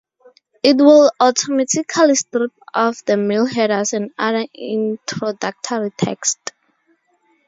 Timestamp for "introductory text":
4.51-6.53